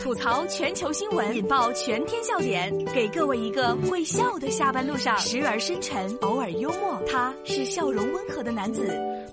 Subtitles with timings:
[0.00, 7.00] 吐槽全球新闻，引爆全天笑点，给各位一个会笑的下班路上，时而深沉，偶尔幽默。
[7.08, 8.86] 他是笑容温和的男子。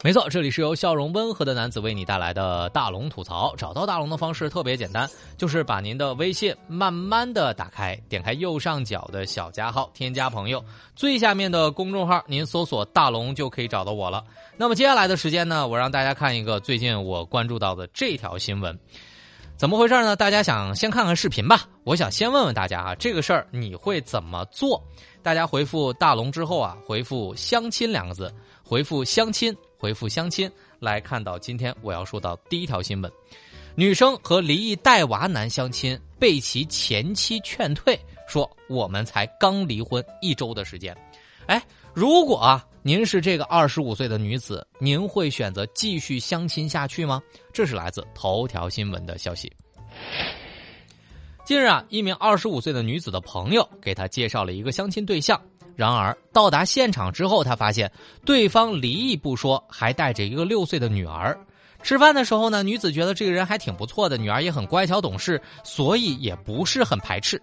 [0.04, 3.54] 没错，这里是由笑容温和的男子为你带来的大龙吐槽。
[3.58, 10.64] 找到大龙的方式特别简单，就是把您的微信慢慢的打开，点开右上角的小加号，添加朋友，
[10.96, 14.24] 最下面的公众号，您搜索大龙就可以找到我了。
[14.56, 18.78] 那么接下来的时间呢，我让大家看一个最近我关注到的这条新闻。
[19.60, 20.16] 怎么回事呢？
[20.16, 21.68] 大家想先看看视频吧。
[21.84, 24.82] 我想先问问大家啊，这个事儿你会怎么做？
[25.22, 33.12] 大家回复大龙之后啊，回复相亲两个字，回复相亲，回复相亲，来看到今天我要说到第一条新闻：
[33.76, 40.96] 女生和离异带娃男相亲，被其前妻劝退，说我们才刚离婚一周的时间。
[41.48, 41.62] 哎，
[41.94, 42.66] 如果啊。
[42.90, 47.22] 您是这个二十五岁的女子，您会选择继续相亲下去吗？
[47.54, 49.54] 这是来自头条新闻的消息。
[51.46, 55.40] 近日啊，一名二十五岁的女子的朋友给她介绍了一个相亲对象，
[55.76, 57.92] 然而到达现场之后，她发现
[58.26, 61.40] 对方离异不说，还带着一个六岁的女儿。
[61.84, 67.40] 吃饭的时候呢，女子觉得这个人还挺不错的，女儿也很乖巧懂事，所以也不是很排斥。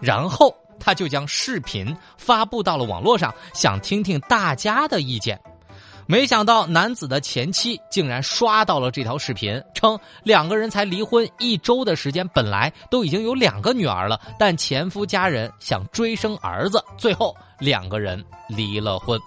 [0.00, 0.56] 然后。
[0.78, 5.40] 他就将视频发布到了网络上，想听听大家的意见。
[6.10, 19.20] 没想到男子的前妻竟然刷到了这条视频，称两个人才离婚一周的时间，本来都已经有两个女儿了，但前夫家人想追生儿子，最后两个人离了婚。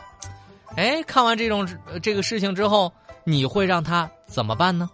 [0.76, 1.68] 哎，看完这种
[2.02, 2.92] 这个事情之后，
[3.26, 4.90] 你会让他怎么办呢？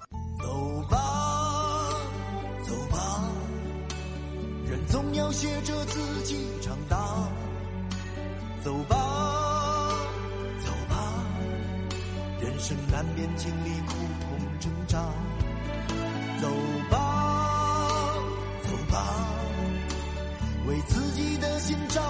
[5.27, 6.95] 要学着自己长大。
[8.63, 8.95] 走吧，
[10.63, 10.95] 走吧，
[12.39, 14.97] 人生难免经历苦痛挣扎。
[16.41, 16.47] 走
[16.89, 18.13] 吧，
[18.63, 19.03] 走吧，
[20.65, 22.06] 为自己的心找。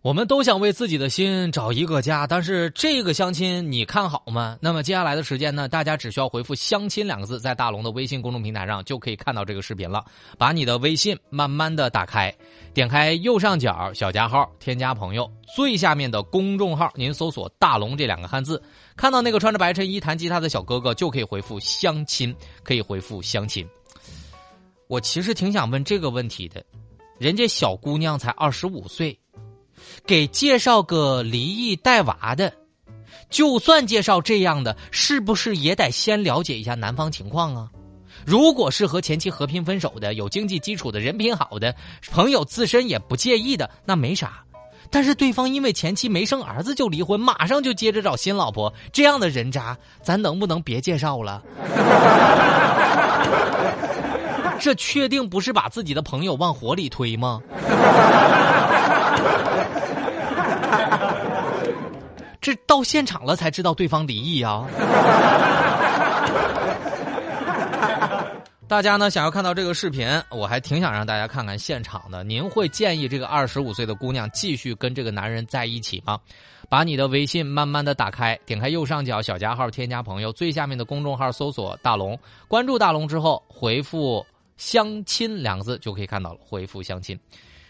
[0.00, 4.56] 我们都想为自己的心找一个家，但是这个相亲你看好吗？
[4.60, 5.68] 那么接下来的时间呢？
[5.68, 10.04] 大家只需要回复“相亲”两个字，在大龙的微信公众平台上就可以看到这个视频了。
[10.38, 12.32] 把你的微信慢慢的打开，
[12.72, 18.62] 点开右上角小加号，添加朋友，最下面的公众号，您搜索“大龙”这两个汉字，
[18.96, 23.66] 看到那个穿着白衬衣弹吉他的小哥哥，就可以回复“相亲”，可以回复“相亲”。
[24.86, 26.64] 我其实挺想问这个问题的，
[27.18, 29.18] 人家小姑娘才二十五岁。
[30.06, 32.52] 给介绍个离异带娃的，
[33.30, 37.68] 就算介绍这样的，是不是也得先了解一下男方情况啊？
[38.26, 41.74] 如果是和前妻和平分手的，有经济基础的人品好的
[42.10, 44.42] 朋友，自身也不介意的，那没啥。
[44.90, 51.42] 但是对方因为前妻没生儿子就离婚，马上就接着找新老婆，这样的人渣，咱能不能别介绍了？
[54.58, 57.40] 这确定不是把自己的朋友往火里推吗？
[62.40, 64.64] 这到现场了才知道对方离异啊！
[68.66, 72.22] 大家呢想要看到这个视频，我还挺想让大家看看现场的。
[72.22, 76.18] 您会建议这个二十五岁的姑娘继续跟这个男人在一起吗？
[76.68, 84.24] 把你的微信慢慢的打开，点开右上角小加号，添加朋友，最下面的公众号搜索大龙，关注大龙之后回复
[84.58, 87.18] 相亲两个字就可以看到了，回复相亲。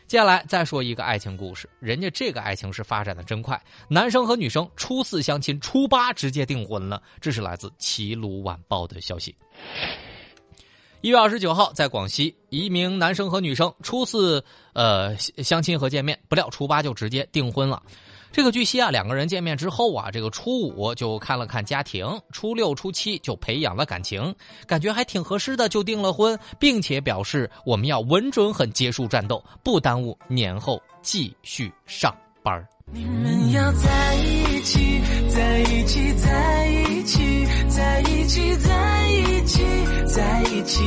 [0.09, 7.03] 接下来再说一个爱情故事，人家这个爱情是发展的真快，男生和女生初四相亲，初八直接订婚了。
[7.21, 9.37] 这是来自《齐鲁晚报》的消息。
[11.03, 17.83] 一月二十九号，在广西，一名男生和女生初四呃相亲和见面，不料初八就直接订婚了。
[18.31, 24.35] 这个据悉啊，两个人见面之后啊，这个初五就看了看家庭，初六、初七就培养了感情，
[24.67, 39.63] 感觉还挺合适的，就订了婚，并且表示我们要稳准狠结束战斗，不耽误年后继续上班你们要在一起，在一起，在一起，在一起，在一起，
[40.07, 40.83] 在一起。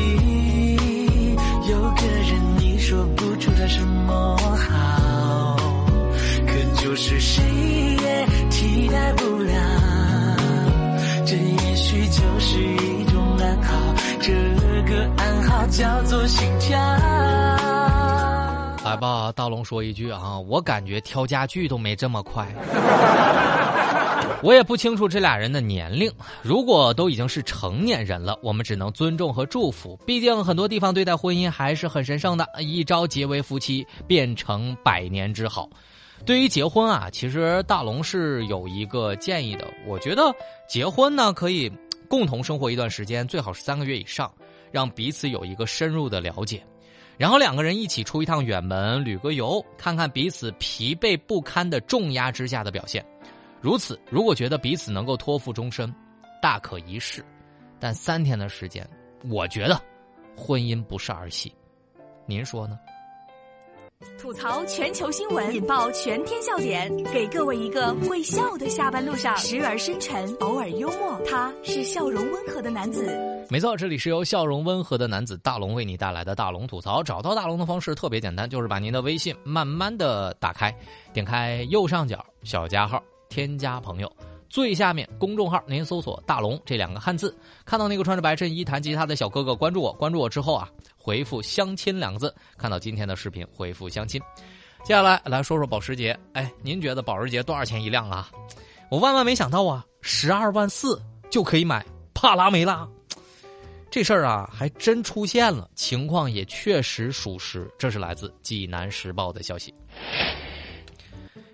[1.70, 4.31] 有个人你说不出他什么，
[7.04, 9.54] 是谁也替代不了。
[11.26, 14.32] 这也许就是一种暗号，这
[14.84, 16.78] 个暗号叫做心跳。
[18.86, 22.48] 来吧，大龙说一句啊，我感觉挑家具都没这么快。
[24.44, 26.12] 我也不清楚这俩人的年龄，
[26.44, 29.98] 如果都已经是成年人了，我们只能尊重和祝福。
[30.06, 35.68] 毕竟很多地方对待婚姻还是很神圣的，一朝结为夫妻，变成百年之好。
[36.26, 39.68] 对于结婚啊，其实大龙是有一个建议的。
[39.86, 40.34] 我觉得
[40.68, 41.72] 结婚呢，可以
[42.08, 44.32] 共同生活一段时间，最好是三个月以上。
[44.72, 46.64] 让彼此有一个深入的了解。
[47.18, 53.06] 然后两个人一起出一趟远门，旅个游，看看彼此疲惫不堪的重压之下的表现。
[53.60, 55.94] 如此，如果觉得彼此能够托付终身，
[56.42, 57.22] 大可一试。
[57.82, 58.90] 但三天的时间，
[59.30, 59.78] 我觉得
[60.38, 61.54] 婚姻不是儿戏。
[62.26, 62.80] 您说呢？
[64.22, 71.20] 吐槽全球新闻，引爆全天笑点，给各位一个会笑的下班路上，时而深沉，偶尔幽默。
[71.28, 73.04] 他是笑容温和的男子。
[73.50, 77.02] 没错，这里是由笑容温和的男子大龙为你带来的大龙吐槽。
[77.02, 80.72] 找到大龙的方式特别简单，就是把您的微信慢慢的打开，
[81.12, 84.12] 点开右上角小加号，添加朋友。
[84.52, 87.34] 最下面公众号，您搜索“大龙”这两个汉字，
[87.64, 89.94] 看到那个穿着白衬衣弹吉他的小哥哥，关注我。
[89.94, 90.68] 关注我之后啊，
[90.98, 94.22] 回复“相亲”两个字，看到今天的视频，回复“相亲”。
[94.84, 96.20] 接下来来说说保时捷。
[96.34, 98.30] 哎，您觉得保时捷多少钱一辆啊？
[98.90, 102.86] 我万万没想到啊，十二万四就可以买帕拉梅拉。
[103.90, 107.72] 这事儿啊，还真出现了，情况也确实属实。
[107.80, 109.74] 这是来自《济南时报》的消息。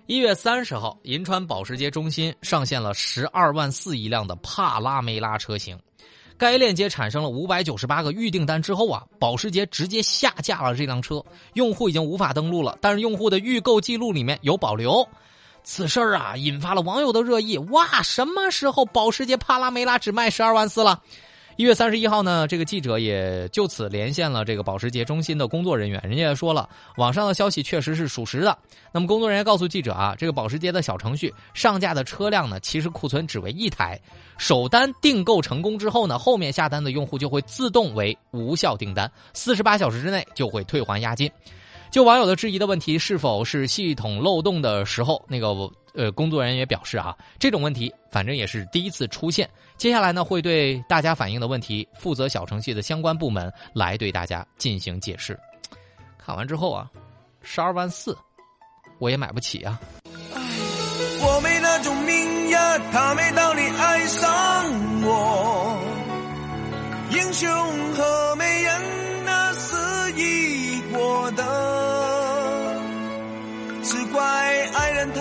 [0.08, 5.78] 一月三十号，银川保时捷中心上线了十二万四一辆的帕拉梅拉车型。
[6.38, 11.22] 该链接产生了五百九十八个预订单之后啊，保时捷直接下架了这辆车，
[11.52, 12.78] 用户已经无法登录了。
[12.80, 15.06] 但是用户的预购记录里面有保留。
[15.62, 17.58] 此事啊，引发了网友的热议。
[17.58, 21.02] 哇，什么时候保时捷帕拉梅拉只卖十二万四了？
[21.58, 26.68] 一月三十一号呢，这个记者也就此连线了这个保时捷中心的工作人员，人家也说了，
[26.98, 28.56] 网上的消息确实是属实的。
[28.92, 34.00] 那么工作人员告诉记者啊，这个保时捷的小程序上架的车辆呢，其实库存只为一台，
[34.38, 41.28] 首单订购成功之后呢，后面下单的用户就会自动为无效订单，四十八小时之内就会退还押金。
[41.90, 45.48] 就网友的质疑的问题是否是系统漏洞的时候，那个
[45.98, 49.50] 呃工作人员也表示啊，这种问题反正也是第一次出现。
[49.76, 55.36] 接下来呢，会对大家反映的问题负责小程序的相关部门来对大家进行解释。
[56.16, 56.88] 看完之后啊，
[57.42, 58.16] 十二万四，
[59.00, 59.80] 我也买不起啊。
[61.20, 64.28] 我没那种命呀，他没道理爱上
[65.02, 65.80] 我。
[67.10, 67.48] 英雄
[67.94, 68.27] 和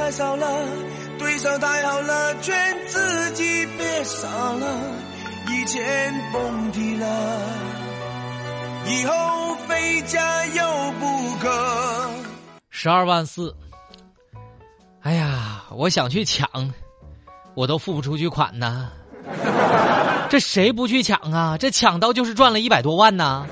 [0.08, 0.48] 太少了，
[1.20, 2.56] 对手太好了，劝
[2.88, 4.04] 自己别。
[4.06, 4.66] 傻了，
[5.50, 7.06] 以前甭提了，
[8.86, 10.64] 以后非加油
[10.98, 12.10] 不可。
[12.70, 13.54] 十二万四，
[15.02, 16.50] 哎呀，我想去抢，
[17.54, 18.90] 我都付不出去款呐。
[20.32, 21.58] 这谁不去抢啊？
[21.60, 23.46] 这抢到就是赚了一百多万呐。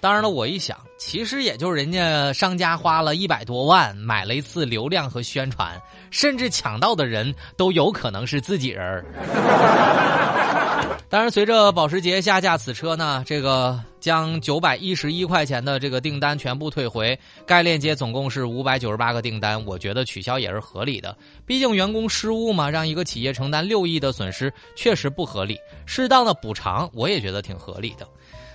[0.00, 5.78] 当然了，我一想，其实也就是人家商家花了一百多万买了一次流量和宣传，
[6.10, 9.04] 甚至抢到的人都有可能是自己人
[11.10, 17.16] 当然，随着保时捷下架此车呢，这个将九百一十一块钱的这个订单全部退回，
[17.46, 21.14] 该链接总共是五百九十八个订单，我觉得取消也是合理的。
[21.44, 28.08] 毕竟员工失误嘛，让一个企业承担六亿的损失确实不合理，适当的补偿我也觉得挺合理的。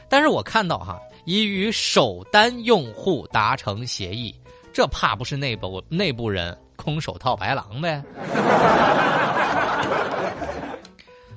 [0.10, 1.00] 但是我看到哈。
[1.26, 4.34] 已与首单用户达成协议，
[4.74, 8.02] 这怕不是内部内部人空手套白狼呗？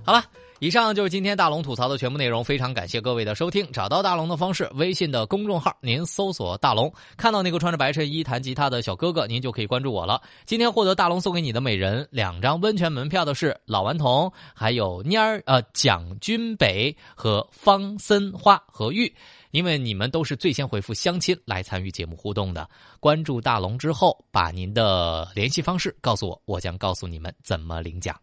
[0.02, 0.24] 好了。
[0.62, 3.66] 以上就是今天大龙吐槽的全部内容，非常感谢各位的收听。
[3.72, 10.22] 找到大龙的方式，微信的公众号，您搜索“大龙”，看到那个穿着白衬衣弹吉他的小哥哥，您就可以关注我了。
[10.44, 19.12] 今天获得大龙送给你的美人两张温泉门票的是老顽童，还有蔫儿呃蒋军北和方森花和玉，
[19.50, 22.70] 因为你们都是最先回复相亲来参与节目互动的。
[23.00, 28.14] 关注大龙之后，把您的联系方式告诉我，我将告诉你们怎么领奖。